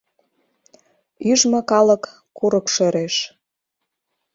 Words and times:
Ӱжмӧ 1.31 1.59
калык 1.71 2.03
курык 2.37 2.65
шӧреш 2.73 3.15